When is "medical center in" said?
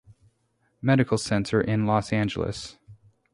0.81-1.85